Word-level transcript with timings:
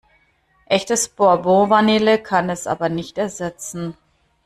Echtes 0.65 1.09
Bourbon-Vanille 1.09 2.17
kann 2.17 2.49
es 2.49 2.65
aber 2.65 2.89
nicht 2.89 3.19
ersetzen. 3.19 3.95